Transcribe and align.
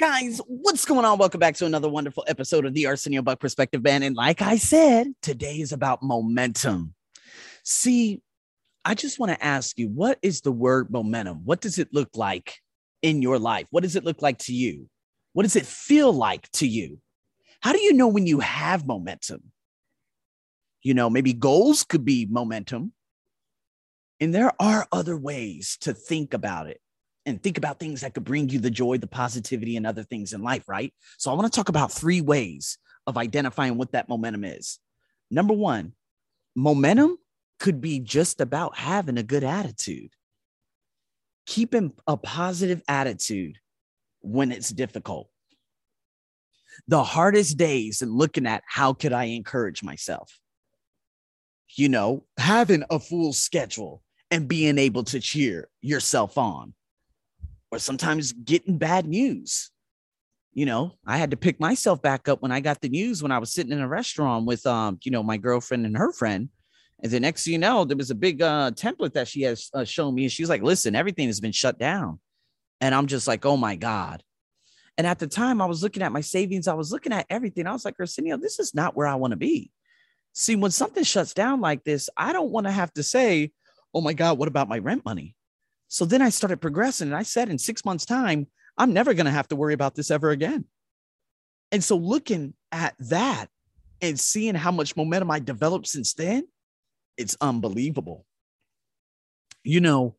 Guys, 0.00 0.40
what's 0.48 0.84
going 0.84 1.04
on? 1.04 1.18
Welcome 1.18 1.38
back 1.38 1.54
to 1.54 1.66
another 1.66 1.88
wonderful 1.88 2.24
episode 2.26 2.66
of 2.66 2.74
the 2.74 2.86
Arsenio 2.86 3.22
Buck 3.22 3.38
Perspective 3.38 3.80
Band. 3.80 4.02
And 4.02 4.16
like 4.16 4.42
I 4.42 4.56
said, 4.56 5.12
today 5.22 5.60
is 5.60 5.70
about 5.70 6.02
momentum. 6.02 6.94
See, 7.62 8.20
I 8.84 8.94
just 8.94 9.20
want 9.20 9.30
to 9.30 9.44
ask 9.44 9.78
you, 9.78 9.88
what 9.88 10.18
is 10.20 10.40
the 10.40 10.50
word 10.50 10.90
momentum? 10.90 11.42
What 11.44 11.60
does 11.60 11.78
it 11.78 11.94
look 11.94 12.08
like 12.16 12.56
in 13.02 13.22
your 13.22 13.38
life? 13.38 13.68
What 13.70 13.84
does 13.84 13.94
it 13.94 14.02
look 14.02 14.20
like 14.20 14.38
to 14.38 14.52
you? 14.52 14.88
What 15.32 15.44
does 15.44 15.54
it 15.54 15.64
feel 15.64 16.12
like 16.12 16.50
to 16.54 16.66
you? 16.66 16.98
How 17.60 17.72
do 17.72 17.80
you 17.80 17.92
know 17.92 18.08
when 18.08 18.26
you 18.26 18.40
have 18.40 18.88
momentum? 18.88 19.52
You 20.82 20.94
know, 20.94 21.08
maybe 21.08 21.32
goals 21.32 21.84
could 21.84 22.04
be 22.04 22.26
momentum. 22.28 22.94
And 24.18 24.34
there 24.34 24.50
are 24.58 24.88
other 24.90 25.16
ways 25.16 25.78
to 25.82 25.94
think 25.94 26.34
about 26.34 26.66
it 26.66 26.80
and 27.26 27.42
think 27.42 27.58
about 27.58 27.78
things 27.78 28.02
that 28.02 28.14
could 28.14 28.24
bring 28.24 28.48
you 28.48 28.58
the 28.58 28.70
joy, 28.70 28.98
the 28.98 29.06
positivity, 29.06 29.76
and 29.76 29.86
other 29.86 30.02
things 30.02 30.32
in 30.32 30.42
life, 30.42 30.68
right? 30.68 30.92
So 31.18 31.30
I 31.30 31.34
want 31.34 31.50
to 31.50 31.56
talk 31.56 31.68
about 31.68 31.92
three 31.92 32.20
ways 32.20 32.78
of 33.06 33.16
identifying 33.16 33.76
what 33.76 33.92
that 33.92 34.08
momentum 34.08 34.44
is. 34.44 34.78
Number 35.30 35.54
one, 35.54 35.92
momentum 36.54 37.16
could 37.60 37.80
be 37.80 37.98
just 37.98 38.40
about 38.40 38.76
having 38.76 39.18
a 39.18 39.22
good 39.22 39.44
attitude, 39.44 40.10
keeping 41.46 41.92
a 42.06 42.16
positive 42.16 42.82
attitude 42.88 43.58
when 44.20 44.52
it's 44.52 44.70
difficult. 44.70 45.28
The 46.88 47.04
hardest 47.04 47.56
days 47.56 48.02
and 48.02 48.12
looking 48.12 48.46
at 48.46 48.62
how 48.66 48.92
could 48.92 49.12
I 49.12 49.24
encourage 49.24 49.82
myself? 49.82 50.38
You 51.76 51.88
know, 51.88 52.24
having 52.38 52.84
a 52.90 52.98
full 52.98 53.32
schedule 53.32 54.02
and 54.30 54.48
being 54.48 54.78
able 54.78 55.04
to 55.04 55.20
cheer 55.20 55.68
yourself 55.80 56.36
on 56.36 56.74
or 57.74 57.78
sometimes 57.78 58.32
getting 58.32 58.78
bad 58.78 59.06
news. 59.06 59.70
You 60.52 60.66
know, 60.66 60.92
I 61.04 61.18
had 61.18 61.32
to 61.32 61.36
pick 61.36 61.58
myself 61.58 62.00
back 62.00 62.28
up 62.28 62.40
when 62.40 62.52
I 62.52 62.60
got 62.60 62.80
the 62.80 62.88
news 62.88 63.22
when 63.22 63.32
I 63.32 63.38
was 63.38 63.52
sitting 63.52 63.72
in 63.72 63.80
a 63.80 63.88
restaurant 63.88 64.46
with 64.46 64.64
um, 64.66 64.98
you 65.02 65.10
know, 65.10 65.22
my 65.22 65.36
girlfriend 65.36 65.84
and 65.84 65.96
her 65.96 66.12
friend. 66.12 66.48
And 67.02 67.10
the 67.10 67.18
next 67.18 67.44
thing 67.44 67.54
you 67.54 67.58
know, 67.58 67.84
there 67.84 67.96
was 67.96 68.12
a 68.12 68.14
big 68.14 68.40
uh, 68.40 68.70
template 68.70 69.14
that 69.14 69.26
she 69.26 69.42
has 69.42 69.68
uh, 69.74 69.84
shown 69.84 70.14
me. 70.14 70.22
And 70.22 70.32
she's 70.32 70.48
like, 70.48 70.62
listen, 70.62 70.94
everything 70.94 71.26
has 71.26 71.40
been 71.40 71.52
shut 71.52 71.76
down. 71.76 72.20
And 72.80 72.94
I'm 72.94 73.08
just 73.08 73.26
like, 73.26 73.44
oh 73.44 73.56
my 73.56 73.74
God. 73.74 74.22
And 74.96 75.08
at 75.08 75.18
the 75.18 75.26
time, 75.26 75.60
I 75.60 75.66
was 75.66 75.82
looking 75.82 76.04
at 76.04 76.12
my 76.12 76.20
savings, 76.20 76.68
I 76.68 76.74
was 76.74 76.92
looking 76.92 77.12
at 77.12 77.26
everything. 77.28 77.66
I 77.66 77.72
was 77.72 77.84
like, 77.84 77.96
Arsenio, 77.98 78.36
this 78.36 78.60
is 78.60 78.74
not 78.74 78.96
where 78.96 79.08
I 79.08 79.16
want 79.16 79.32
to 79.32 79.36
be. 79.36 79.72
See, 80.34 80.54
when 80.54 80.70
something 80.70 81.02
shuts 81.02 81.34
down 81.34 81.60
like 81.60 81.82
this, 81.82 82.08
I 82.16 82.32
don't 82.32 82.50
want 82.50 82.66
to 82.66 82.72
have 82.72 82.92
to 82.94 83.02
say, 83.02 83.50
oh 83.92 84.00
my 84.00 84.12
God, 84.12 84.38
what 84.38 84.46
about 84.48 84.68
my 84.68 84.78
rent 84.78 85.04
money? 85.04 85.34
So 85.88 86.04
then 86.04 86.22
I 86.22 86.30
started 86.30 86.60
progressing 86.60 87.08
and 87.08 87.16
I 87.16 87.22
said 87.22 87.48
in 87.48 87.58
six 87.58 87.84
months' 87.84 88.04
time, 88.04 88.46
I'm 88.76 88.92
never 88.92 89.14
going 89.14 89.26
to 89.26 89.32
have 89.32 89.48
to 89.48 89.56
worry 89.56 89.74
about 89.74 89.94
this 89.94 90.10
ever 90.10 90.30
again. 90.30 90.64
And 91.70 91.82
so 91.82 91.96
looking 91.96 92.54
at 92.72 92.94
that 92.98 93.46
and 94.00 94.18
seeing 94.18 94.54
how 94.54 94.70
much 94.70 94.96
momentum 94.96 95.30
I 95.30 95.38
developed 95.38 95.86
since 95.86 96.14
then, 96.14 96.46
it's 97.16 97.36
unbelievable. 97.40 98.26
You 99.62 99.80
know, 99.80 100.16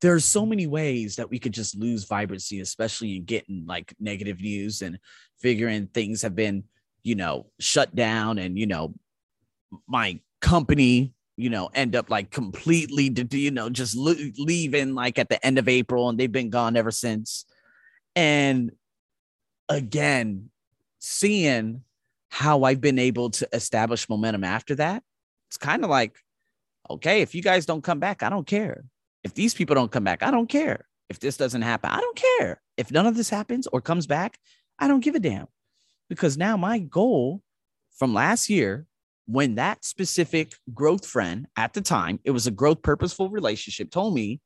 there's 0.00 0.24
so 0.24 0.46
many 0.46 0.66
ways 0.66 1.16
that 1.16 1.30
we 1.30 1.38
could 1.38 1.52
just 1.52 1.76
lose 1.76 2.04
vibrancy, 2.04 2.60
especially 2.60 3.16
in 3.16 3.24
getting 3.24 3.64
like 3.66 3.94
negative 3.98 4.40
news 4.40 4.82
and 4.82 4.98
figuring 5.40 5.88
things 5.88 6.22
have 6.22 6.36
been, 6.36 6.64
you 7.02 7.14
know, 7.14 7.50
shut 7.58 7.94
down 7.94 8.38
and, 8.38 8.58
you 8.58 8.66
know, 8.66 8.94
my 9.86 10.20
company 10.40 11.12
you 11.38 11.50
know, 11.50 11.70
end 11.72 11.94
up 11.94 12.10
like 12.10 12.32
completely, 12.32 13.14
you 13.30 13.52
know, 13.52 13.70
just 13.70 13.96
leaving 13.96 14.94
like 14.96 15.20
at 15.20 15.28
the 15.28 15.44
end 15.46 15.56
of 15.56 15.68
April 15.68 16.08
and 16.08 16.18
they've 16.18 16.32
been 16.32 16.50
gone 16.50 16.76
ever 16.76 16.90
since. 16.90 17.44
And 18.16 18.72
again, 19.68 20.50
seeing 20.98 21.84
how 22.28 22.64
I've 22.64 22.80
been 22.80 22.98
able 22.98 23.30
to 23.30 23.48
establish 23.52 24.08
momentum 24.08 24.42
after 24.42 24.74
that, 24.74 25.04
it's 25.48 25.56
kind 25.56 25.84
of 25.84 25.90
like, 25.90 26.16
okay, 26.90 27.22
if 27.22 27.36
you 27.36 27.42
guys 27.42 27.66
don't 27.66 27.84
come 27.84 28.00
back, 28.00 28.24
I 28.24 28.30
don't 28.30 28.46
care. 28.46 28.84
If 29.22 29.34
these 29.34 29.54
people 29.54 29.76
don't 29.76 29.92
come 29.92 30.04
back, 30.04 30.24
I 30.24 30.32
don't 30.32 30.48
care. 30.48 30.86
If 31.08 31.20
this 31.20 31.36
doesn't 31.36 31.62
happen, 31.62 31.90
I 31.90 32.00
don't 32.00 32.16
care. 32.16 32.60
If 32.76 32.90
none 32.90 33.06
of 33.06 33.16
this 33.16 33.30
happens 33.30 33.68
or 33.68 33.80
comes 33.80 34.08
back, 34.08 34.40
I 34.76 34.88
don't 34.88 35.04
give 35.04 35.14
a 35.14 35.20
damn. 35.20 35.46
Because 36.08 36.36
now 36.36 36.56
my 36.56 36.80
goal 36.80 37.42
from 37.96 38.12
last 38.12 38.50
year 38.50 38.87
when 39.28 39.56
that 39.56 39.84
specific 39.84 40.54
growth 40.72 41.04
friend 41.04 41.46
at 41.54 41.74
the 41.74 41.82
time, 41.82 42.18
it 42.24 42.30
was 42.30 42.46
a 42.46 42.50
growth 42.50 42.80
purposeful 42.80 43.28
relationship, 43.28 43.90
told 43.90 44.14
me 44.14 44.40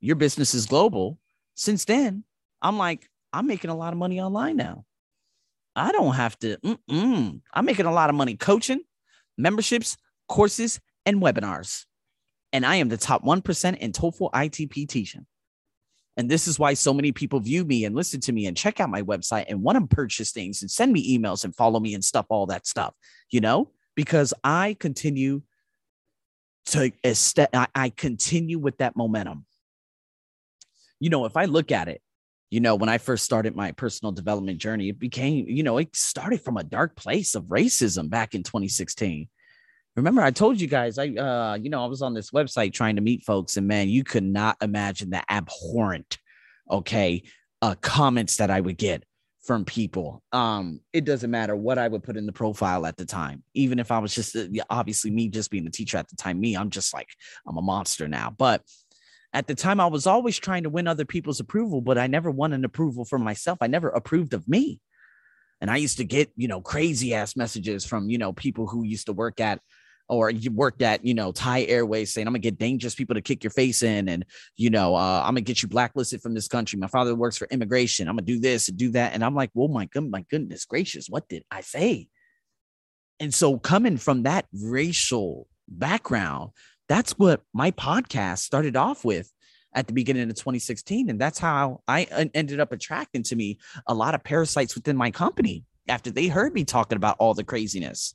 your 0.00 0.14
business 0.14 0.54
is 0.54 0.66
global. 0.66 1.18
Since 1.56 1.84
then, 1.86 2.22
I'm 2.62 2.78
like, 2.78 3.08
I'm 3.32 3.48
making 3.48 3.70
a 3.70 3.76
lot 3.76 3.92
of 3.92 3.98
money 3.98 4.20
online 4.20 4.56
now. 4.56 4.84
I 5.74 5.90
don't 5.90 6.14
have 6.14 6.38
to. 6.38 6.56
Mm-mm. 6.58 7.40
I'm 7.52 7.64
making 7.64 7.86
a 7.86 7.92
lot 7.92 8.08
of 8.08 8.14
money 8.14 8.36
coaching, 8.36 8.82
memberships, 9.36 9.96
courses, 10.28 10.78
and 11.04 11.20
webinars. 11.20 11.84
And 12.52 12.64
I 12.64 12.76
am 12.76 12.88
the 12.88 12.96
top 12.96 13.24
1% 13.24 13.78
in 13.78 13.90
TOEFL 13.90 14.30
ITP 14.30 14.88
teaching. 14.88 15.26
And 16.16 16.30
this 16.30 16.46
is 16.46 16.56
why 16.56 16.74
so 16.74 16.94
many 16.94 17.10
people 17.10 17.40
view 17.40 17.64
me 17.64 17.84
and 17.84 17.96
listen 17.96 18.20
to 18.20 18.32
me 18.32 18.46
and 18.46 18.56
check 18.56 18.78
out 18.78 18.90
my 18.90 19.02
website 19.02 19.46
and 19.48 19.64
want 19.64 19.90
to 19.90 19.92
purchase 19.92 20.30
things 20.30 20.62
and 20.62 20.70
send 20.70 20.92
me 20.92 21.18
emails 21.18 21.44
and 21.44 21.52
follow 21.56 21.80
me 21.80 21.94
and 21.94 22.04
stuff, 22.04 22.26
all 22.28 22.46
that 22.46 22.68
stuff. 22.68 22.94
You 23.30 23.40
know, 23.40 23.72
because 23.94 24.34
I 24.42 24.76
continue 24.78 25.42
to 26.66 26.92
I 27.74 27.92
continue 27.96 28.58
with 28.58 28.78
that 28.78 28.96
momentum. 28.96 29.44
You 31.00 31.10
know, 31.10 31.26
if 31.26 31.36
I 31.36 31.44
look 31.44 31.72
at 31.72 31.88
it, 31.88 32.00
you 32.50 32.60
know, 32.60 32.76
when 32.76 32.88
I 32.88 32.98
first 32.98 33.24
started 33.24 33.56
my 33.56 33.72
personal 33.72 34.12
development 34.12 34.58
journey, 34.58 34.88
it 34.88 34.98
became, 34.98 35.46
you 35.48 35.62
know, 35.62 35.78
it 35.78 35.94
started 35.96 36.40
from 36.40 36.56
a 36.56 36.62
dark 36.62 36.94
place 36.96 37.34
of 37.34 37.46
racism 37.46 38.08
back 38.08 38.34
in 38.34 38.42
2016. 38.42 39.28
Remember, 39.96 40.22
I 40.22 40.30
told 40.30 40.60
you 40.60 40.66
guys, 40.66 40.98
I, 40.98 41.08
uh, 41.08 41.58
you 41.60 41.70
know, 41.70 41.82
I 41.82 41.86
was 41.86 42.02
on 42.02 42.14
this 42.14 42.30
website 42.30 42.72
trying 42.72 42.96
to 42.96 43.02
meet 43.02 43.24
folks, 43.24 43.56
and 43.56 43.66
man, 43.66 43.88
you 43.88 44.04
could 44.04 44.24
not 44.24 44.56
imagine 44.60 45.10
the 45.10 45.22
abhorrent, 45.30 46.18
okay, 46.70 47.22
uh, 47.62 47.74
comments 47.80 48.36
that 48.36 48.50
I 48.50 48.60
would 48.60 48.76
get 48.76 49.04
from 49.44 49.64
people. 49.64 50.22
Um, 50.32 50.80
it 50.92 51.04
doesn't 51.04 51.30
matter 51.30 51.54
what 51.54 51.78
I 51.78 51.86
would 51.86 52.02
put 52.02 52.16
in 52.16 52.26
the 52.26 52.32
profile 52.32 52.86
at 52.86 52.96
the 52.96 53.04
time, 53.04 53.42
even 53.52 53.78
if 53.78 53.90
I 53.90 53.98
was 53.98 54.14
just 54.14 54.34
uh, 54.34 54.46
obviously 54.70 55.10
me 55.10 55.28
just 55.28 55.50
being 55.50 55.64
the 55.64 55.70
teacher 55.70 55.98
at 55.98 56.08
the 56.08 56.16
time. 56.16 56.40
Me, 56.40 56.56
I'm 56.56 56.70
just 56.70 56.94
like 56.94 57.08
I'm 57.46 57.58
a 57.58 57.62
monster 57.62 58.08
now. 58.08 58.34
But 58.36 58.62
at 59.32 59.46
the 59.46 59.54
time, 59.54 59.80
I 59.80 59.86
was 59.86 60.06
always 60.06 60.38
trying 60.38 60.62
to 60.62 60.70
win 60.70 60.86
other 60.86 61.04
people's 61.04 61.40
approval, 61.40 61.80
but 61.80 61.98
I 61.98 62.06
never 62.06 62.30
won 62.30 62.52
an 62.52 62.64
approval 62.64 63.04
for 63.04 63.18
myself. 63.18 63.58
I 63.60 63.66
never 63.66 63.88
approved 63.88 64.32
of 64.32 64.48
me. 64.48 64.80
And 65.60 65.70
I 65.70 65.76
used 65.76 65.98
to 65.98 66.04
get, 66.04 66.30
you 66.36 66.48
know, 66.48 66.60
crazy 66.60 67.14
ass 67.14 67.36
messages 67.36 67.84
from, 67.84 68.08
you 68.08 68.18
know, 68.18 68.32
people 68.32 68.66
who 68.66 68.84
used 68.84 69.06
to 69.06 69.12
work 69.12 69.40
at 69.40 69.60
or 70.08 70.30
you 70.30 70.50
worked 70.50 70.82
at, 70.82 71.04
you 71.04 71.14
know, 71.14 71.32
Thai 71.32 71.64
Airways 71.64 72.12
saying, 72.12 72.26
I'm 72.26 72.32
gonna 72.32 72.40
get 72.40 72.58
dangerous 72.58 72.94
people 72.94 73.14
to 73.14 73.22
kick 73.22 73.42
your 73.42 73.50
face 73.50 73.82
in, 73.82 74.08
and 74.08 74.24
you 74.56 74.70
know, 74.70 74.94
uh, 74.94 75.22
I'm 75.24 75.34
gonna 75.34 75.42
get 75.42 75.62
you 75.62 75.68
blacklisted 75.68 76.22
from 76.22 76.34
this 76.34 76.48
country. 76.48 76.78
My 76.78 76.86
father 76.86 77.14
works 77.14 77.36
for 77.36 77.48
immigration. 77.50 78.08
I'm 78.08 78.16
gonna 78.16 78.26
do 78.26 78.40
this 78.40 78.68
and 78.68 78.76
do 78.76 78.90
that. 78.92 79.14
And 79.14 79.24
I'm 79.24 79.34
like, 79.34 79.50
well, 79.54 79.68
my 79.68 79.86
good, 79.86 80.10
my 80.10 80.24
goodness 80.30 80.64
gracious, 80.64 81.08
what 81.08 81.28
did 81.28 81.44
I 81.50 81.62
say? 81.62 82.08
And 83.20 83.32
so 83.32 83.58
coming 83.58 83.96
from 83.96 84.24
that 84.24 84.46
racial 84.52 85.46
background, 85.68 86.50
that's 86.88 87.12
what 87.12 87.42
my 87.52 87.70
podcast 87.70 88.38
started 88.38 88.76
off 88.76 89.04
with 89.04 89.30
at 89.74 89.86
the 89.86 89.92
beginning 89.92 90.28
of 90.30 90.36
2016. 90.36 91.08
And 91.10 91.20
that's 91.20 91.38
how 91.38 91.80
I 91.88 92.04
ended 92.34 92.60
up 92.60 92.72
attracting 92.72 93.22
to 93.24 93.36
me 93.36 93.58
a 93.86 93.94
lot 93.94 94.14
of 94.14 94.22
parasites 94.22 94.74
within 94.74 94.96
my 94.96 95.10
company 95.10 95.64
after 95.88 96.10
they 96.10 96.28
heard 96.28 96.54
me 96.54 96.64
talking 96.64 96.96
about 96.96 97.16
all 97.18 97.34
the 97.34 97.44
craziness 97.44 98.14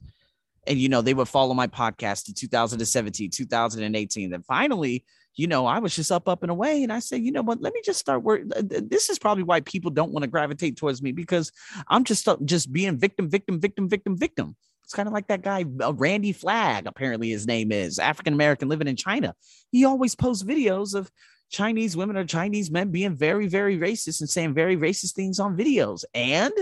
and 0.69 0.79
you 0.79 0.87
know 0.87 1.01
they 1.01 1.13
would 1.13 1.27
follow 1.27 1.53
my 1.53 1.67
podcast 1.67 2.29
in 2.29 2.35
2017 2.35 3.31
2018 3.31 4.29
then 4.29 4.43
finally 4.43 5.03
you 5.35 5.47
know 5.47 5.65
i 5.65 5.79
was 5.79 5.95
just 5.95 6.11
up 6.11 6.29
up 6.29 6.43
and 6.43 6.51
away 6.51 6.83
and 6.83 6.93
i 6.93 6.99
said 6.99 7.21
you 7.21 7.31
know 7.31 7.41
what? 7.41 7.61
Let 7.61 7.73
me 7.73 7.81
just 7.83 7.99
start 7.99 8.23
work 8.23 8.43
this 8.45 9.09
is 9.09 9.19
probably 9.19 9.43
why 9.43 9.61
people 9.61 9.91
don't 9.91 10.11
want 10.11 10.23
to 10.23 10.29
gravitate 10.29 10.77
towards 10.77 11.01
me 11.01 11.11
because 11.11 11.51
i'm 11.87 12.03
just 12.03 12.27
just 12.45 12.71
being 12.71 12.97
victim 12.97 13.29
victim 13.29 13.59
victim 13.59 13.89
victim 13.89 14.15
victim. 14.15 14.55
It's 14.83 14.95
kind 14.95 15.07
of 15.07 15.13
like 15.13 15.27
that 15.27 15.43
guy 15.43 15.65
uh, 15.83 15.93
randy 15.93 16.31
flagg 16.31 16.87
apparently 16.87 17.29
his 17.29 17.45
name 17.45 17.71
is 17.71 17.99
african 17.99 18.33
american 18.33 18.69
living 18.69 18.87
in 18.87 18.95
china. 18.95 19.35
He 19.71 19.85
always 19.85 20.15
posts 20.15 20.43
videos 20.43 20.93
of 20.95 21.11
chinese 21.51 21.97
women 21.97 22.15
or 22.15 22.23
chinese 22.25 22.69
men 22.69 22.91
being 22.91 23.15
very 23.15 23.47
very 23.47 23.77
racist 23.79 24.19
and 24.19 24.29
saying 24.29 24.53
very 24.53 24.77
racist 24.77 25.13
things 25.13 25.39
on 25.39 25.57
videos 25.57 26.03
and 26.13 26.53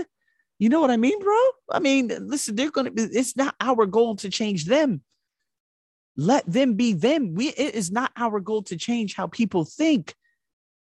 you 0.58 0.68
know 0.68 0.80
what 0.80 0.90
I 0.90 0.96
mean, 0.96 1.18
bro? 1.20 1.38
I 1.70 1.78
mean, 1.78 2.10
listen, 2.20 2.56
they're 2.56 2.70
gonna 2.70 2.90
be, 2.90 3.02
it's 3.02 3.36
not 3.36 3.54
our 3.60 3.86
goal 3.86 4.16
to 4.16 4.28
change 4.28 4.64
them. 4.64 5.02
Let 6.16 6.50
them 6.50 6.74
be 6.74 6.94
them. 6.94 7.34
We 7.34 7.50
it 7.50 7.74
is 7.74 7.92
not 7.92 8.10
our 8.16 8.40
goal 8.40 8.62
to 8.64 8.76
change 8.76 9.14
how 9.14 9.28
people 9.28 9.64
think. 9.64 10.14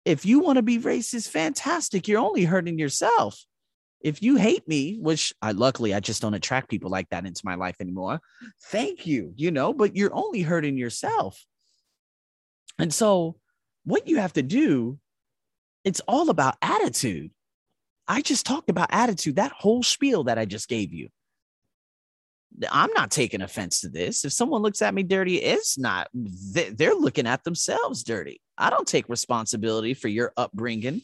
If 0.05 0.25
you 0.25 0.39
want 0.39 0.57
to 0.57 0.61
be 0.61 0.79
racist, 0.79 1.29
fantastic. 1.29 2.07
You're 2.07 2.21
only 2.21 2.45
hurting 2.45 2.79
yourself. 2.79 3.43
If 3.99 4.21
you 4.21 4.35
hate 4.35 4.67
me, 4.67 4.97
which 5.01 5.33
I 5.41 5.51
luckily 5.51 5.93
I 5.93 5.99
just 5.99 6.21
don't 6.21 6.35
attract 6.35 6.69
people 6.69 6.89
like 6.89 7.09
that 7.09 7.25
into 7.25 7.41
my 7.43 7.55
life 7.55 7.77
anymore. 7.81 8.19
Thank 8.67 9.05
you, 9.05 9.33
you 9.35 9.51
know, 9.51 9.73
but 9.73 9.95
you're 9.95 10.13
only 10.13 10.41
hurting 10.41 10.77
yourself. 10.77 11.43
And 12.77 12.93
so 12.93 13.37
what 13.83 14.07
you 14.07 14.17
have 14.17 14.33
to 14.33 14.43
do, 14.43 14.99
it's 15.83 16.01
all 16.07 16.29
about 16.29 16.55
attitude 16.61 17.31
I 18.07 18.21
just 18.21 18.45
talked 18.45 18.69
about 18.69 18.89
attitude, 18.91 19.37
that 19.37 19.51
whole 19.51 19.83
spiel 19.83 20.25
that 20.25 20.37
I 20.37 20.45
just 20.45 20.67
gave 20.69 20.93
you. 20.93 21.09
I'm 22.71 22.91
not 22.93 23.11
taking 23.11 23.41
offense 23.41 23.81
to 23.81 23.89
this. 23.89 24.23
If 24.23 24.31
someone 24.31 24.61
looks 24.61 24.81
at 24.81 24.93
me 24.93 25.03
dirty, 25.03 25.41
it's 25.41 25.77
not, 25.77 26.07
they're 26.13 26.95
looking 26.95 27.27
at 27.27 27.43
themselves 27.43 28.03
dirty. 28.03 28.39
I 28.57 28.69
don't 28.69 28.87
take 28.87 29.09
responsibility 29.09 29.93
for 29.93 30.07
your 30.07 30.31
upbringing 30.37 31.01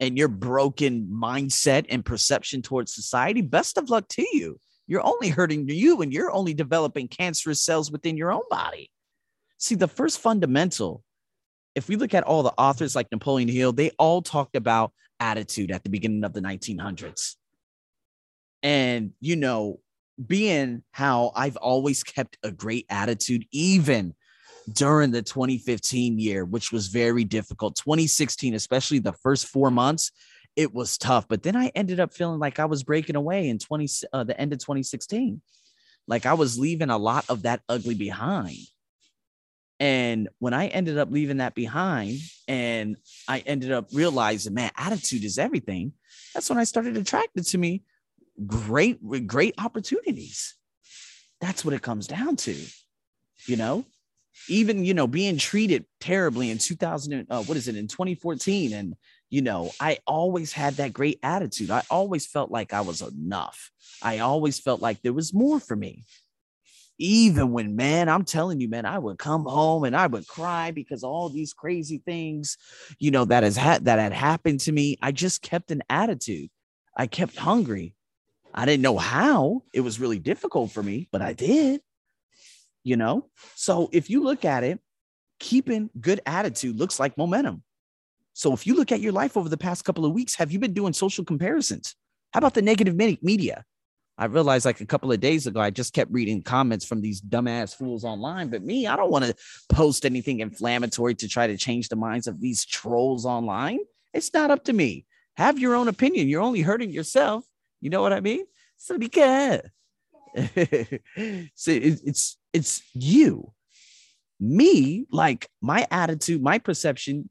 and 0.00 0.16
your 0.16 0.28
broken 0.28 1.08
mindset 1.12 1.86
and 1.90 2.04
perception 2.04 2.62
towards 2.62 2.94
society. 2.94 3.42
Best 3.42 3.76
of 3.76 3.90
luck 3.90 4.08
to 4.08 4.26
you. 4.32 4.58
You're 4.86 5.06
only 5.06 5.28
hurting 5.28 5.68
you 5.68 6.00
and 6.00 6.12
you're 6.12 6.30
only 6.30 6.54
developing 6.54 7.06
cancerous 7.06 7.62
cells 7.62 7.90
within 7.90 8.16
your 8.16 8.32
own 8.32 8.42
body. 8.48 8.90
See, 9.58 9.74
the 9.74 9.88
first 9.88 10.20
fundamental, 10.20 11.04
if 11.74 11.88
we 11.88 11.96
look 11.96 12.14
at 12.14 12.24
all 12.24 12.42
the 12.42 12.54
authors 12.58 12.96
like 12.96 13.12
Napoleon 13.12 13.48
Hill, 13.48 13.72
they 13.72 13.90
all 13.98 14.22
talked 14.22 14.56
about 14.56 14.92
attitude 15.22 15.70
at 15.70 15.84
the 15.84 15.90
beginning 15.90 16.24
of 16.24 16.32
the 16.32 16.40
1900s. 16.40 17.36
And, 18.62 19.12
you 19.20 19.36
know, 19.36 19.80
being 20.24 20.82
how 20.90 21.32
I've 21.34 21.56
always 21.56 22.02
kept 22.02 22.38
a 22.42 22.50
great 22.50 22.86
attitude, 22.90 23.46
even 23.52 24.14
during 24.70 25.10
the 25.10 25.22
2015 25.22 26.18
year, 26.18 26.44
which 26.44 26.72
was 26.72 26.88
very 26.88 27.24
difficult. 27.24 27.76
2016, 27.76 28.54
especially 28.54 28.98
the 28.98 29.12
first 29.12 29.46
four 29.46 29.70
months, 29.70 30.10
it 30.56 30.74
was 30.74 30.98
tough. 30.98 31.26
But 31.28 31.42
then 31.42 31.56
I 31.56 31.70
ended 31.74 32.00
up 32.00 32.12
feeling 32.12 32.38
like 32.38 32.58
I 32.58 32.66
was 32.66 32.82
breaking 32.82 33.16
away 33.16 33.48
in 33.48 33.58
20 33.58 33.88
uh, 34.12 34.24
the 34.24 34.38
end 34.38 34.52
of 34.52 34.58
2016. 34.58 35.40
Like 36.06 36.26
I 36.26 36.34
was 36.34 36.58
leaving 36.58 36.90
a 36.90 36.98
lot 36.98 37.24
of 37.28 37.42
that 37.42 37.62
ugly 37.68 37.94
behind. 37.94 38.58
And 39.82 40.28
when 40.38 40.54
I 40.54 40.68
ended 40.68 40.96
up 40.96 41.10
leaving 41.10 41.38
that 41.38 41.56
behind 41.56 42.20
and 42.46 42.96
I 43.26 43.40
ended 43.40 43.72
up 43.72 43.88
realizing, 43.92 44.54
man, 44.54 44.70
attitude 44.76 45.24
is 45.24 45.38
everything, 45.38 45.94
that's 46.32 46.48
when 46.48 46.60
I 46.60 46.62
started 46.62 46.96
attracted 46.96 47.46
to 47.46 47.58
me 47.58 47.82
great, 48.46 49.26
great 49.26 49.56
opportunities. 49.58 50.54
That's 51.40 51.64
what 51.64 51.74
it 51.74 51.82
comes 51.82 52.06
down 52.06 52.36
to, 52.36 52.54
you 53.46 53.56
know. 53.56 53.84
Even 54.48 54.84
you 54.84 54.94
know 54.94 55.06
being 55.06 55.36
treated 55.36 55.84
terribly 56.00 56.50
in 56.50 56.58
2000, 56.58 57.26
uh, 57.28 57.42
what 57.42 57.56
is 57.56 57.68
it 57.68 57.76
in 57.76 57.86
2014, 57.86 58.72
and 58.72 58.94
you 59.30 59.42
know 59.42 59.70
I 59.78 59.98
always 60.06 60.52
had 60.52 60.74
that 60.74 60.92
great 60.92 61.18
attitude. 61.22 61.70
I 61.70 61.82
always 61.90 62.26
felt 62.26 62.50
like 62.50 62.72
I 62.72 62.80
was 62.80 63.02
enough. 63.02 63.70
I 64.00 64.20
always 64.20 64.58
felt 64.58 64.80
like 64.80 65.02
there 65.02 65.12
was 65.12 65.34
more 65.34 65.60
for 65.60 65.76
me. 65.76 66.04
Even 66.98 67.52
when, 67.52 67.74
man, 67.74 68.08
I'm 68.08 68.24
telling 68.24 68.60
you, 68.60 68.68
man, 68.68 68.84
I 68.84 68.98
would 68.98 69.18
come 69.18 69.44
home 69.44 69.84
and 69.84 69.96
I 69.96 70.06
would 70.06 70.26
cry 70.26 70.70
because 70.70 71.02
all 71.02 71.28
these 71.28 71.52
crazy 71.52 72.02
things, 72.04 72.56
you 72.98 73.10
know, 73.10 73.24
that 73.24 73.42
has 73.42 73.56
had 73.56 73.86
that 73.86 73.98
had 73.98 74.12
happened 74.12 74.60
to 74.60 74.72
me. 74.72 74.98
I 75.02 75.10
just 75.12 75.42
kept 75.42 75.70
an 75.70 75.82
attitude. 75.90 76.50
I 76.96 77.06
kept 77.06 77.36
hungry. 77.36 77.94
I 78.54 78.66
didn't 78.66 78.82
know 78.82 78.98
how. 78.98 79.62
It 79.72 79.80
was 79.80 79.98
really 79.98 80.18
difficult 80.18 80.70
for 80.70 80.82
me, 80.82 81.08
but 81.10 81.22
I 81.22 81.32
did. 81.32 81.80
You 82.84 82.96
know? 82.96 83.30
So 83.54 83.88
if 83.92 84.10
you 84.10 84.22
look 84.22 84.44
at 84.44 84.62
it, 84.64 84.78
keeping 85.40 85.90
good 86.00 86.20
attitude 86.26 86.78
looks 86.78 87.00
like 87.00 87.18
momentum. 87.18 87.62
So 88.34 88.52
if 88.52 88.66
you 88.66 88.74
look 88.74 88.92
at 88.92 89.00
your 89.00 89.12
life 89.12 89.36
over 89.36 89.48
the 89.48 89.56
past 89.56 89.84
couple 89.84 90.04
of 90.04 90.12
weeks, 90.12 90.34
have 90.36 90.52
you 90.52 90.58
been 90.58 90.72
doing 90.72 90.92
social 90.92 91.24
comparisons? 91.24 91.96
How 92.32 92.38
about 92.38 92.54
the 92.54 92.62
negative 92.62 92.94
media? 93.22 93.64
I 94.18 94.26
realized 94.26 94.64
like 94.64 94.80
a 94.80 94.86
couple 94.86 95.10
of 95.10 95.20
days 95.20 95.46
ago, 95.46 95.60
I 95.60 95.70
just 95.70 95.94
kept 95.94 96.12
reading 96.12 96.42
comments 96.42 96.84
from 96.84 97.00
these 97.00 97.20
dumbass 97.20 97.74
fools 97.74 98.04
online. 98.04 98.48
But 98.48 98.62
me, 98.62 98.86
I 98.86 98.96
don't 98.96 99.10
want 99.10 99.24
to 99.24 99.34
post 99.70 100.04
anything 100.04 100.40
inflammatory 100.40 101.14
to 101.16 101.28
try 101.28 101.46
to 101.46 101.56
change 101.56 101.88
the 101.88 101.96
minds 101.96 102.26
of 102.26 102.40
these 102.40 102.64
trolls 102.64 103.24
online. 103.24 103.78
It's 104.12 104.32
not 104.34 104.50
up 104.50 104.64
to 104.64 104.72
me. 104.72 105.06
Have 105.36 105.58
your 105.58 105.74
own 105.74 105.88
opinion. 105.88 106.28
You're 106.28 106.42
only 106.42 106.60
hurting 106.60 106.90
yourself. 106.90 107.44
You 107.80 107.90
know 107.90 108.02
what 108.02 108.12
I 108.12 108.20
mean? 108.20 108.44
So 108.76 108.98
be 108.98 109.08
care. 109.08 109.72
so 110.36 111.70
it's 111.70 112.36
it's 112.52 112.82
you, 112.94 113.52
me, 114.38 115.06
like 115.10 115.48
my 115.60 115.86
attitude, 115.90 116.42
my 116.42 116.58
perception, 116.58 117.30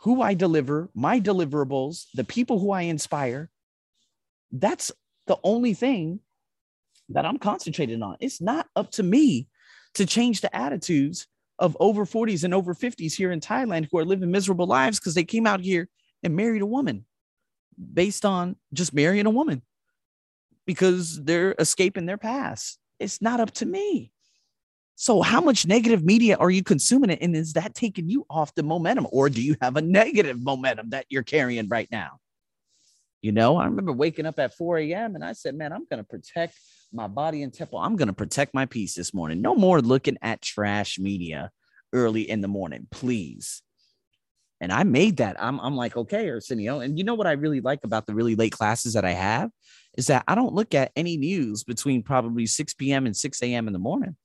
who 0.00 0.22
I 0.22 0.34
deliver, 0.34 0.90
my 0.94 1.20
deliverables, 1.20 2.06
the 2.14 2.24
people 2.24 2.58
who 2.58 2.70
I 2.70 2.82
inspire. 2.82 3.50
That's 4.52 4.90
the 5.30 5.38
only 5.44 5.74
thing 5.74 6.18
that 7.10 7.24
I'm 7.24 7.38
concentrated 7.38 8.02
on. 8.02 8.16
It's 8.18 8.40
not 8.40 8.66
up 8.74 8.90
to 8.92 9.04
me 9.04 9.46
to 9.94 10.04
change 10.04 10.40
the 10.40 10.54
attitudes 10.54 11.28
of 11.60 11.76
over 11.78 12.04
40s 12.04 12.42
and 12.42 12.52
over 12.52 12.74
50s 12.74 13.12
here 13.12 13.30
in 13.30 13.38
Thailand 13.38 13.86
who 13.90 13.98
are 13.98 14.04
living 14.04 14.32
miserable 14.32 14.66
lives 14.66 14.98
because 14.98 15.14
they 15.14 15.22
came 15.22 15.46
out 15.46 15.60
here 15.60 15.88
and 16.24 16.34
married 16.34 16.62
a 16.62 16.66
woman 16.66 17.04
based 17.94 18.24
on 18.24 18.56
just 18.72 18.92
marrying 18.92 19.26
a 19.26 19.30
woman 19.30 19.62
because 20.66 21.22
they're 21.22 21.54
escaping 21.60 22.06
their 22.06 22.18
past. 22.18 22.80
It's 22.98 23.22
not 23.22 23.38
up 23.38 23.52
to 23.52 23.66
me. 23.66 24.10
So, 24.96 25.22
how 25.22 25.40
much 25.40 25.64
negative 25.64 26.04
media 26.04 26.38
are 26.38 26.50
you 26.50 26.64
consuming? 26.64 27.10
It? 27.10 27.22
And 27.22 27.36
is 27.36 27.52
that 27.52 27.76
taking 27.76 28.08
you 28.08 28.26
off 28.28 28.52
the 28.56 28.64
momentum, 28.64 29.06
or 29.12 29.30
do 29.30 29.40
you 29.40 29.54
have 29.62 29.76
a 29.76 29.80
negative 29.80 30.42
momentum 30.42 30.90
that 30.90 31.06
you're 31.08 31.22
carrying 31.22 31.68
right 31.68 31.88
now? 31.92 32.18
You 33.22 33.32
know, 33.32 33.56
I 33.56 33.66
remember 33.66 33.92
waking 33.92 34.26
up 34.26 34.38
at 34.38 34.54
4 34.54 34.78
a.m. 34.78 35.14
and 35.14 35.24
I 35.24 35.32
said, 35.32 35.54
Man, 35.54 35.72
I'm 35.72 35.86
going 35.90 36.02
to 36.02 36.08
protect 36.08 36.54
my 36.92 37.06
body 37.06 37.42
and 37.42 37.52
temple. 37.52 37.78
I'm 37.78 37.96
going 37.96 38.08
to 38.08 38.14
protect 38.14 38.54
my 38.54 38.66
peace 38.66 38.94
this 38.94 39.12
morning. 39.12 39.42
No 39.42 39.54
more 39.54 39.80
looking 39.80 40.16
at 40.22 40.42
trash 40.42 40.98
media 40.98 41.50
early 41.92 42.28
in 42.28 42.40
the 42.40 42.48
morning, 42.48 42.86
please. 42.90 43.62
And 44.62 44.72
I 44.72 44.84
made 44.84 45.18
that. 45.18 45.42
I'm, 45.42 45.58
I'm 45.60 45.76
like, 45.76 45.96
okay, 45.96 46.28
Arsenio. 46.28 46.80
And 46.80 46.98
you 46.98 47.04
know 47.04 47.14
what 47.14 47.26
I 47.26 47.32
really 47.32 47.60
like 47.60 47.80
about 47.84 48.06
the 48.06 48.14
really 48.14 48.36
late 48.36 48.52
classes 48.52 48.94
that 48.94 49.04
I 49.04 49.12
have? 49.12 49.50
is 49.96 50.06
that 50.06 50.24
I 50.28 50.34
don't 50.34 50.54
look 50.54 50.74
at 50.74 50.92
any 50.96 51.16
news 51.16 51.64
between 51.64 52.02
probably 52.02 52.46
6 52.46 52.74
p.m. 52.74 53.06
and 53.06 53.16
6 53.16 53.42
a.m. 53.42 53.66
in 53.66 53.72
the 53.72 53.78
morning. 53.78 54.16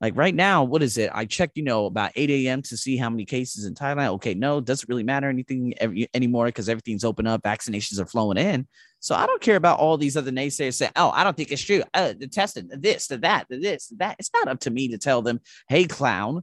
Like 0.00 0.16
right 0.16 0.34
now, 0.34 0.64
what 0.64 0.82
is 0.82 0.98
it? 0.98 1.10
I 1.14 1.24
checked, 1.24 1.56
you 1.56 1.62
know, 1.62 1.86
about 1.86 2.12
8 2.16 2.28
a.m. 2.28 2.62
to 2.62 2.76
see 2.76 2.96
how 2.96 3.08
many 3.08 3.24
cases 3.24 3.64
in 3.64 3.74
Thailand. 3.74 4.08
Okay, 4.14 4.34
no, 4.34 4.60
doesn't 4.60 4.88
really 4.88 5.04
matter 5.04 5.28
anything 5.28 5.72
every, 5.78 6.08
anymore 6.12 6.46
because 6.46 6.68
everything's 6.68 7.04
open 7.04 7.26
up, 7.26 7.42
vaccinations 7.42 8.00
are 8.00 8.06
flowing 8.06 8.36
in. 8.36 8.66
So 8.98 9.14
I 9.14 9.26
don't 9.26 9.40
care 9.40 9.56
about 9.56 9.78
all 9.78 9.96
these 9.96 10.16
other 10.16 10.30
naysayers 10.30 10.74
say, 10.74 10.90
oh, 10.96 11.10
I 11.10 11.24
don't 11.24 11.36
think 11.36 11.52
it's 11.52 11.62
true. 11.62 11.82
Uh, 11.92 12.14
the 12.18 12.26
testing, 12.26 12.68
this, 12.70 13.06
the 13.06 13.18
that, 13.18 13.46
the 13.48 13.58
this, 13.58 13.88
the 13.88 13.96
that. 13.96 14.16
It's 14.18 14.30
not 14.34 14.48
up 14.48 14.60
to 14.60 14.70
me 14.70 14.88
to 14.88 14.98
tell 14.98 15.22
them, 15.22 15.40
hey, 15.68 15.84
clown, 15.84 16.42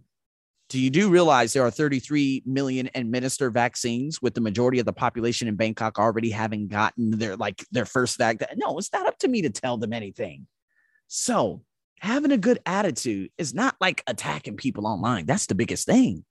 do 0.70 0.80
you 0.80 0.90
do 0.90 1.10
realize 1.10 1.52
there 1.52 1.66
are 1.66 1.72
33 1.72 2.44
million 2.46 2.90
administered 2.96 3.54
vaccines 3.54 4.22
with 4.22 4.34
the 4.34 4.42
majority 4.42 4.80
of 4.80 4.86
the 4.86 4.94
population 4.94 5.50
in 5.50 5.56
Bangkok 5.58 6.00
already 6.00 6.30
having 6.30 6.70
gotten 6.70 7.12
their 7.12 7.36
like 7.36 7.66
their 7.72 7.84
first 7.84 8.18
vaccine? 8.18 8.48
No, 8.56 8.78
it's 8.78 8.94
not 8.94 9.06
up 9.06 9.18
to 9.20 9.28
me 9.28 9.42
to 9.42 9.50
tell 9.50 9.78
them 9.78 9.92
anything. 9.92 10.48
So 11.10 11.64
having 12.02 12.32
a 12.32 12.38
good 12.38 12.60
attitude 12.66 13.32
is 13.38 13.54
not 13.54 13.76
like 13.80 14.04
attacking 14.08 14.58
people 14.58 14.86
online. 14.86 15.26
That's 15.26 15.46
the 15.46 15.56
biggest 15.56 15.86
thing. 15.86 16.26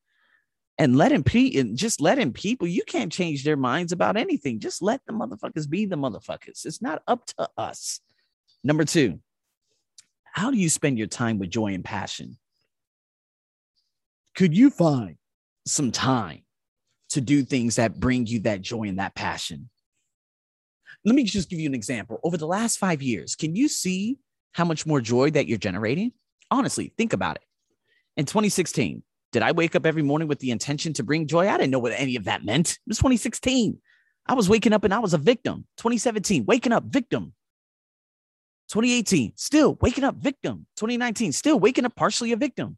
And 0.77 0.97
letting 0.97 1.23
people 1.23 1.75
just 1.75 2.01
letting 2.01 2.33
people, 2.33 2.67
you 2.67 2.83
can't 2.87 3.13
change 3.13 3.45
their 3.45 3.57
minds 3.57 3.93
about 3.93 4.17
anything. 4.17 4.61
Just 4.61 4.83
let 4.83 5.01
the 5.07 5.13
motherfuckers 5.13 5.69
be 5.69 5.87
the 5.87 5.97
motherfuckers. 5.97 6.65
It's 6.65 6.83
not 6.83 7.03
up 7.07 7.27
to 7.27 7.49
us. 7.57 8.01
Number 8.63 8.85
two, 8.85 9.21
how 10.25 10.51
do 10.51 10.59
you 10.59 10.69
spend 10.69 10.99
your 10.99 11.07
time 11.07 11.39
with 11.39 11.51
joy 11.51 11.75
and 11.75 11.85
passion? 11.85 12.39
could 14.41 14.57
you 14.57 14.71
find 14.71 15.17
some 15.67 15.91
time 15.91 16.43
to 17.11 17.21
do 17.21 17.43
things 17.43 17.77
that 17.77 18.01
bring 18.01 18.27
you 18.27 18.41
that 18.41 18.63
joy 18.63 18.85
and 18.85 18.99
that 18.99 19.15
passion? 19.15 19.69
Let 21.05 21.15
me 21.15 21.25
just 21.25 21.51
give 21.51 21.59
you 21.59 21.69
an 21.69 21.75
example. 21.75 22.21
Over 22.25 22.37
the 22.37 22.47
last 22.47 22.79
five 22.79 23.03
years, 23.03 23.35
can 23.35 23.55
you 23.55 23.69
see 23.69 24.19
how 24.53 24.65
much 24.65 24.87
more 24.87 25.01
joy 25.01 25.31
that 25.31 25.47
you're 25.47 25.59
generating? 25.59 26.13
Honestly, 26.51 26.93
think 26.97 27.13
about 27.13 27.37
it. 27.37 27.45
In 28.17 28.27
2016, 28.27 29.03
did 29.33 29.43
I 29.43 29.53
wake 29.53 29.77
up 29.77 29.87
every 29.87 30.03
morning 30.03 30.29
with 30.29 30.41
the 30.41 30.51
intention 30.51 30.93
to 30.95 31.03
bring 31.03 31.27
joy? 31.27 31.49
I 31.49 31.57
didn't 31.57 31.71
know 31.71 31.79
what 31.79 31.93
any 31.93 32.17
of 32.17 32.25
that 32.25 32.45
meant. 32.45 32.73
It 32.73 32.79
was 32.87 32.99
2016. 32.99 33.79
I 34.27 34.35
was 34.35 34.49
waking 34.49 34.73
up 34.73 34.85
and 34.85 34.93
I 34.93 34.99
was 34.99 35.15
a 35.15 35.19
victim. 35.19 35.67
2017, 35.77 36.45
waking 36.47 36.73
up 36.73 36.85
victim. 36.85 37.33
2018, 38.71 39.33
still 39.37 39.77
waking 39.81 40.05
up 40.05 40.17
victim. 40.17 40.67
2019, 40.77 41.33
still 41.33 41.59
waking 41.59 41.85
up 41.85 41.95
partially 41.97 42.33
a 42.33 42.37
victim. 42.37 42.77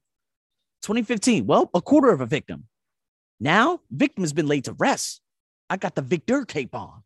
2015, 0.83 1.47
well, 1.47 1.71
a 1.75 1.83
quarter 1.83 2.11
of 2.11 2.21
a 2.21 2.27
victim. 2.27 2.65
Now, 3.41 3.81
victim 3.91 4.23
has 4.23 4.33
been 4.33 4.47
laid 4.47 4.65
to 4.65 4.73
rest. 4.73 5.21
I 5.69 5.77
got 5.77 5.95
the 5.95 6.03
victor 6.03 6.45
cape 6.45 6.75
on. 6.75 7.03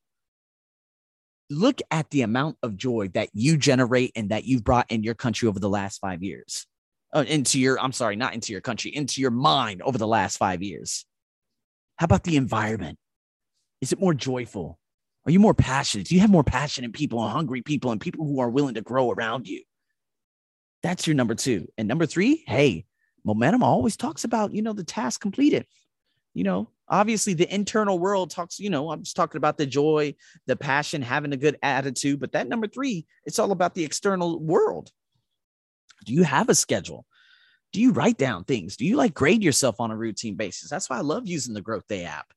Look 1.49 1.81
at 1.91 2.11
the 2.11 2.23
amount 2.23 2.57
of 2.63 2.77
joy 2.77 3.09
that 3.15 3.29
you 3.33 3.57
generate 3.57 4.13
and 4.17 4.31
that 4.31 4.45
you've 4.45 4.65
brought 4.65 4.91
in 4.91 5.03
your 5.03 5.15
country 5.15 5.49
over 5.49 5.61
the 5.61 5.69
last 5.69 5.99
five 5.99 6.23
years. 6.23 6.67
Uh, 7.15 7.25
into 7.27 7.61
your, 7.61 7.79
I'm 7.81 7.93
sorry, 7.93 8.17
not 8.17 8.35
into 8.35 8.53
your 8.53 8.61
country, 8.61 8.95
into 8.95 9.21
your 9.21 9.31
mind 9.31 9.81
over 9.83 9.97
the 9.97 10.09
last 10.09 10.37
five 10.39 10.63
years. 10.63 11.07
How 11.97 12.05
about 12.05 12.25
the 12.25 12.37
environment? 12.37 12.99
Is 13.81 13.93
it 13.93 14.01
more 14.01 14.13
joyful? 14.13 14.79
Are 15.25 15.31
you 15.31 15.41
more 15.41 15.55
passionate? 15.55 16.09
Do 16.09 16.15
you 16.15 16.21
have 16.21 16.31
more 16.31 16.45
passionate 16.45 16.93
people 16.93 17.23
and 17.23 17.33
hungry 17.33 17.63
people 17.63 17.91
and 17.91 18.01
people 18.01 18.27
who 18.27 18.41
are 18.41 18.51
willing 18.51 18.75
to 18.75 18.83
grow 18.83 19.11
around 19.11 19.49
you? 19.49 19.63
That's 20.83 21.07
your 21.07 21.15
number 21.15 21.35
two. 21.35 21.69
And 21.79 21.89
number 21.89 22.07
three, 22.07 22.45
hey, 22.47 22.85
momentum 23.25 23.63
always 23.63 23.97
talks 23.97 24.25
about, 24.25 24.55
you 24.55 24.63
know, 24.63 24.73
the 24.73 24.85
task 24.85 25.21
completed. 25.21 25.67
You 26.35 26.45
know, 26.45 26.71
Obviously, 26.89 27.35
the 27.35 27.53
internal 27.53 27.99
world 27.99 28.31
talks, 28.31 28.61
you 28.61 28.71
know, 28.71 28.91
I'm 28.91 29.03
just 29.03 29.17
talking 29.17 29.39
about 29.39 29.59
the 29.59 29.67
joy, 29.67 30.15
the 30.47 30.57
passion, 30.57 31.03
having 31.03 31.33
a 31.33 31.37
good 31.37 31.59
attitude. 31.63 32.21
But 32.21 32.33
that 32.33 32.49
number 32.49 32.69
three, 32.69 33.07
it's 33.25 33.39
all 33.39 33.51
about 33.51 33.75
the 33.75 33.85
external 33.85 34.39
world. 34.39 34.91
Do 36.05 36.13
you 36.13 36.23
have 36.23 36.49
a 36.49 36.55
schedule? 36.55 37.05
Do 37.73 37.81
you 37.81 37.93
write 37.93 38.19
down 38.19 38.45
things? 38.45 38.77
Do 38.77 38.87
you 38.87 38.97
like 38.97 39.15
grade 39.15 39.43
yourself 39.43 39.81
on 39.81 39.91
a 39.91 39.97
routine 39.97 40.37
basis? 40.37 40.71
That's 40.71 40.89
why 40.89 40.99
I 40.99 41.03
love 41.03 41.27
using 41.27 41.55
the 41.55 41.61
Growth 41.61 41.89
Day 41.89 42.05
app. 42.05 42.33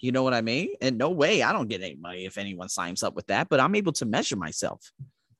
You 0.00 0.10
know 0.10 0.24
what 0.24 0.34
I 0.34 0.40
mean? 0.40 0.74
And 0.80 0.98
no 0.98 1.10
way, 1.10 1.42
I 1.42 1.52
don't 1.52 1.68
get 1.68 1.80
any 1.80 1.94
money 1.94 2.26
if 2.26 2.36
anyone 2.36 2.68
signs 2.68 3.04
up 3.04 3.14
with 3.14 3.28
that, 3.28 3.48
but 3.48 3.60
I'm 3.60 3.76
able 3.76 3.92
to 3.92 4.04
measure 4.04 4.36
myself. 4.36 4.90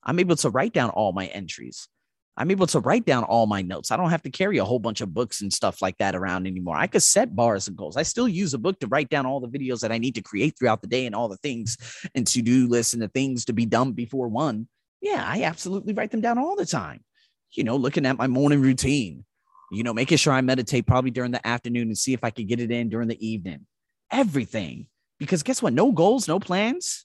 I'm 0.04 0.20
able 0.20 0.36
to 0.36 0.50
write 0.50 0.72
down 0.72 0.90
all 0.90 1.12
my 1.12 1.26
entries. 1.26 1.88
I'm 2.36 2.50
able 2.50 2.66
to 2.68 2.80
write 2.80 3.04
down 3.04 3.24
all 3.24 3.46
my 3.46 3.60
notes. 3.60 3.90
I 3.90 3.96
don't 3.96 4.10
have 4.10 4.22
to 4.22 4.30
carry 4.30 4.56
a 4.56 4.64
whole 4.64 4.78
bunch 4.78 5.02
of 5.02 5.12
books 5.12 5.42
and 5.42 5.52
stuff 5.52 5.82
like 5.82 5.98
that 5.98 6.14
around 6.14 6.46
anymore. 6.46 6.76
I 6.76 6.86
could 6.86 7.02
set 7.02 7.36
bars 7.36 7.68
and 7.68 7.76
goals. 7.76 7.96
I 7.96 8.04
still 8.04 8.26
use 8.26 8.54
a 8.54 8.58
book 8.58 8.80
to 8.80 8.86
write 8.86 9.10
down 9.10 9.26
all 9.26 9.40
the 9.40 9.48
videos 9.48 9.80
that 9.80 9.92
I 9.92 9.98
need 9.98 10.14
to 10.14 10.22
create 10.22 10.58
throughout 10.58 10.80
the 10.80 10.88
day 10.88 11.04
and 11.04 11.14
all 11.14 11.28
the 11.28 11.36
things 11.36 11.76
and 12.14 12.26
to 12.28 12.40
do 12.40 12.68
lists 12.68 12.94
and 12.94 13.02
the 13.02 13.08
things 13.08 13.44
to 13.46 13.52
be 13.52 13.66
done 13.66 13.92
before 13.92 14.28
one. 14.28 14.66
Yeah, 15.02 15.22
I 15.26 15.42
absolutely 15.42 15.92
write 15.92 16.10
them 16.10 16.22
down 16.22 16.38
all 16.38 16.56
the 16.56 16.64
time. 16.64 17.04
You 17.52 17.64
know, 17.64 17.76
looking 17.76 18.06
at 18.06 18.16
my 18.16 18.28
morning 18.28 18.62
routine, 18.62 19.26
you 19.70 19.82
know, 19.82 19.92
making 19.92 20.16
sure 20.16 20.32
I 20.32 20.40
meditate 20.40 20.86
probably 20.86 21.10
during 21.10 21.32
the 21.32 21.46
afternoon 21.46 21.88
and 21.88 21.98
see 21.98 22.14
if 22.14 22.24
I 22.24 22.30
could 22.30 22.48
get 22.48 22.60
it 22.60 22.70
in 22.70 22.88
during 22.88 23.08
the 23.08 23.26
evening. 23.26 23.66
Everything. 24.10 24.86
Because 25.18 25.42
guess 25.42 25.60
what? 25.60 25.74
No 25.74 25.92
goals, 25.92 26.28
no 26.28 26.40
plans. 26.40 27.04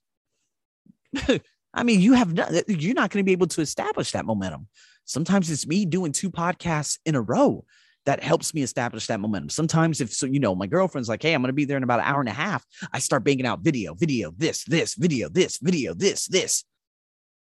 I 1.73 1.83
mean, 1.83 1.99
you 1.99 2.13
have 2.13 2.33
not, 2.33 2.69
you're 2.69 2.93
not 2.93 3.11
going 3.11 3.23
to 3.23 3.25
be 3.25 3.33
able 3.33 3.47
to 3.47 3.61
establish 3.61 4.11
that 4.11 4.25
momentum. 4.25 4.67
Sometimes 5.07 5.49
it's 5.49 5.65
me 5.65 5.85
doing 5.85 6.11
two 6.11 6.29
podcasts 6.29 6.99
in 7.05 7.15
a 7.15 7.21
row 7.21 7.65
that 8.05 8.21
helps 8.21 8.53
me 8.53 8.61
establish 8.61 9.07
that 9.07 9.19
momentum. 9.19 9.49
Sometimes, 9.49 9.99
if 10.01 10.13
so, 10.13 10.27
you 10.27 10.39
know, 10.39 10.53
my 10.53 10.67
girlfriend's 10.67 11.09
like, 11.09 11.23
Hey, 11.23 11.33
I'm 11.33 11.41
to 11.43 11.53
be 11.53 11.65
there 11.65 11.77
in 11.77 11.83
about 11.83 11.99
an 11.99 12.05
hour 12.05 12.19
and 12.19 12.29
a 12.29 12.33
half. 12.33 12.65
I 12.93 12.99
start 12.99 13.23
banging 13.23 13.45
out 13.45 13.61
video, 13.61 13.93
video, 13.95 14.31
this, 14.37 14.63
this, 14.65 14.95
video, 14.95 15.29
this, 15.29 15.57
video, 15.61 15.93
this, 15.93 16.27
this, 16.27 16.63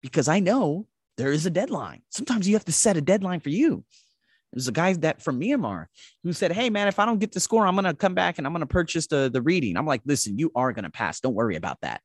because 0.01 0.27
I 0.27 0.39
know 0.39 0.87
there 1.17 1.31
is 1.31 1.45
a 1.45 1.49
deadline. 1.49 2.01
Sometimes 2.09 2.47
you 2.47 2.55
have 2.55 2.65
to 2.65 2.71
set 2.71 2.97
a 2.97 3.01
deadline 3.01 3.39
for 3.39 3.49
you. 3.49 3.83
There's 4.53 4.67
a 4.67 4.71
guy 4.71 4.93
that 4.93 5.21
from 5.21 5.39
Myanmar 5.39 5.87
who 6.23 6.33
said, 6.33 6.51
Hey, 6.51 6.69
man, 6.69 6.87
if 6.87 6.99
I 6.99 7.05
don't 7.05 7.19
get 7.19 7.31
the 7.31 7.39
score, 7.39 7.65
I'm 7.65 7.75
to 7.77 7.93
come 7.93 8.13
back 8.13 8.37
and 8.37 8.45
I'm 8.45 8.53
to 8.61 8.65
purchase 8.65 9.07
the, 9.07 9.29
the 9.31 9.41
reading. 9.41 9.75
I'm 9.75 9.87
like, 9.87 10.01
Listen, 10.05 10.37
you 10.37 10.51
are 10.55 10.71
to 10.85 10.89
pass. 10.91 11.19
Don't 11.19 11.33
worry 11.33 11.55
about 11.55 11.81
that. 11.81 12.01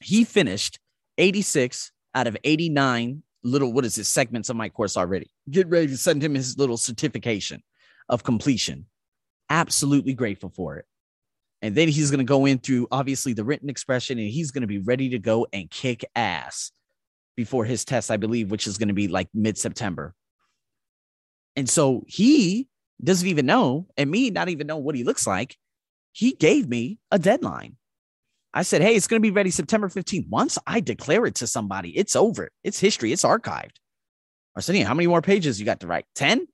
He 0.00 0.24
finished 0.24 0.78
86 1.18 1.92
out 2.14 2.26
of 2.26 2.36
89 2.44 3.22
little 3.44 3.72
what 3.72 3.84
is 3.84 3.98
it 3.98 4.04
segments 4.04 4.48
of 4.48 4.56
my 4.56 4.68
course 4.68 4.96
already. 4.96 5.30
Get 5.50 5.68
ready 5.68 5.88
to 5.88 5.96
send 5.96 6.22
him 6.22 6.34
his 6.34 6.58
little 6.58 6.76
certification 6.76 7.62
of 8.08 8.22
completion. 8.22 8.86
Absolutely 9.50 10.14
grateful 10.14 10.50
for 10.50 10.76
it. 10.76 10.86
And 11.60 11.74
then 11.74 11.88
he's 11.88 12.10
going 12.10 12.18
to 12.18 12.24
go 12.24 12.46
in 12.46 12.58
through 12.58 12.88
obviously 12.90 13.32
the 13.32 13.44
written 13.44 13.70
expression 13.70 14.18
and 14.18 14.28
he's 14.28 14.50
going 14.50 14.62
to 14.62 14.68
be 14.68 14.78
ready 14.78 15.10
to 15.10 15.18
go 15.18 15.46
and 15.52 15.70
kick 15.70 16.04
ass 16.16 16.72
before 17.36 17.64
his 17.64 17.84
test, 17.84 18.10
I 18.10 18.16
believe, 18.16 18.50
which 18.50 18.66
is 18.66 18.78
going 18.78 18.88
to 18.88 18.94
be 18.94 19.08
like 19.08 19.28
mid 19.32 19.56
September. 19.56 20.14
And 21.54 21.68
so 21.68 22.04
he 22.08 22.68
doesn't 23.02 23.28
even 23.28 23.46
know, 23.46 23.86
and 23.96 24.10
me 24.10 24.30
not 24.30 24.48
even 24.48 24.66
know 24.66 24.78
what 24.78 24.94
he 24.94 25.04
looks 25.04 25.26
like. 25.26 25.56
He 26.12 26.32
gave 26.32 26.68
me 26.68 26.98
a 27.10 27.18
deadline. 27.18 27.76
I 28.54 28.62
said, 28.62 28.82
Hey, 28.82 28.94
it's 28.94 29.06
going 29.06 29.20
to 29.20 29.26
be 29.26 29.30
ready 29.30 29.50
September 29.50 29.88
15th. 29.88 30.28
Once 30.28 30.58
I 30.66 30.80
declare 30.80 31.26
it 31.26 31.36
to 31.36 31.46
somebody, 31.46 31.90
it's 31.96 32.16
over. 32.16 32.50
It's 32.64 32.78
history. 32.78 33.12
It's 33.12 33.24
archived. 33.24 33.76
Arsenio, 34.56 34.86
how 34.86 34.94
many 34.94 35.06
more 35.06 35.22
pages 35.22 35.58
you 35.58 35.64
got 35.64 35.80
to 35.80 35.86
write? 35.86 36.04
10? 36.14 36.46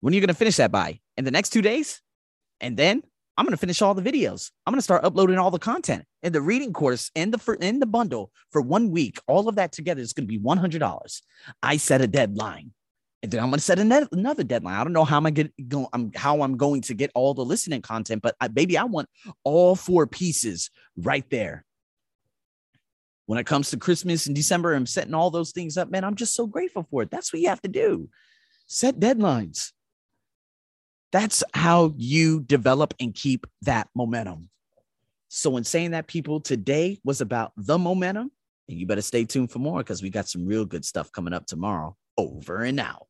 When 0.00 0.12
are 0.12 0.14
you 0.14 0.20
going 0.20 0.28
to 0.28 0.34
finish 0.34 0.56
that 0.56 0.72
by? 0.72 1.00
In 1.16 1.24
the 1.24 1.30
next 1.30 1.50
two 1.50 1.62
days? 1.62 2.00
And 2.60 2.76
then 2.76 3.02
I'm 3.36 3.44
going 3.44 3.52
to 3.52 3.58
finish 3.58 3.82
all 3.82 3.94
the 3.94 4.02
videos. 4.02 4.50
I'm 4.66 4.72
going 4.72 4.78
to 4.78 4.82
start 4.82 5.04
uploading 5.04 5.38
all 5.38 5.50
the 5.50 5.58
content 5.58 6.04
in 6.22 6.32
the 6.32 6.40
reading 6.40 6.72
course 6.72 7.10
in 7.14 7.30
the 7.30 7.58
in 7.60 7.80
the 7.80 7.86
bundle 7.86 8.30
for 8.50 8.62
one 8.62 8.90
week. 8.90 9.18
All 9.26 9.48
of 9.48 9.56
that 9.56 9.72
together 9.72 10.00
is 10.00 10.12
going 10.12 10.26
to 10.26 10.28
be 10.28 10.38
$100. 10.38 11.22
I 11.62 11.76
set 11.76 12.00
a 12.00 12.06
deadline 12.06 12.72
and 13.24 13.30
then 13.30 13.40
I'm 13.40 13.48
going 13.48 13.56
to 13.56 13.64
set 13.64 13.78
another 13.78 14.44
deadline. 14.44 14.74
I 14.74 14.84
don't 14.84 14.92
know 14.92 15.06
how 15.06 15.16
am 15.16 15.24
I 15.24 15.30
get 15.30 15.50
go, 15.66 15.88
I'm 15.94 16.12
how 16.14 16.42
I'm 16.42 16.58
going 16.58 16.82
to 16.82 16.94
get 16.94 17.10
all 17.14 17.32
the 17.32 17.42
listening 17.42 17.80
content, 17.80 18.20
but 18.20 18.36
I, 18.38 18.48
baby, 18.48 18.76
I 18.76 18.84
want 18.84 19.08
all 19.44 19.74
four 19.74 20.06
pieces 20.06 20.70
right 20.98 21.24
there. 21.30 21.64
When 23.24 23.38
it 23.38 23.46
comes 23.46 23.70
to 23.70 23.78
Christmas 23.78 24.26
and 24.26 24.36
December, 24.36 24.74
I'm 24.74 24.84
setting 24.84 25.14
all 25.14 25.30
those 25.30 25.52
things 25.52 25.78
up, 25.78 25.90
man. 25.90 26.04
I'm 26.04 26.16
just 26.16 26.34
so 26.34 26.46
grateful 26.46 26.86
for 26.90 27.00
it. 27.00 27.10
That's 27.10 27.32
what 27.32 27.40
you 27.40 27.48
have 27.48 27.62
to 27.62 27.68
do. 27.68 28.10
Set 28.66 29.00
deadlines. 29.00 29.72
That's 31.10 31.42
how 31.54 31.94
you 31.96 32.42
develop 32.42 32.92
and 33.00 33.14
keep 33.14 33.46
that 33.62 33.88
momentum. 33.94 34.50
So, 35.28 35.56
in 35.56 35.64
saying 35.64 35.92
that, 35.92 36.08
people, 36.08 36.40
today 36.40 36.98
was 37.04 37.22
about 37.22 37.52
the 37.56 37.78
momentum, 37.78 38.30
and 38.68 38.78
you 38.78 38.84
better 38.84 39.00
stay 39.00 39.24
tuned 39.24 39.50
for 39.50 39.60
more 39.60 39.78
because 39.78 40.02
we 40.02 40.10
got 40.10 40.28
some 40.28 40.44
real 40.44 40.66
good 40.66 40.84
stuff 40.84 41.10
coming 41.10 41.32
up 41.32 41.46
tomorrow. 41.46 41.96
Over 42.18 42.62
and 42.64 42.78
out. 42.78 43.02